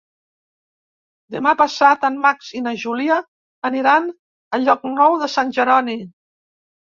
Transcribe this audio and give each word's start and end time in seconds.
Demà 1.33 1.51
passat 1.59 2.07
en 2.07 2.15
Max 2.23 2.47
i 2.59 2.61
na 2.67 2.73
Júlia 2.83 3.17
aniran 3.69 4.09
a 4.57 4.61
Llocnou 4.63 5.19
de 5.25 5.29
Sant 5.35 5.53
Jeroni. 5.59 5.99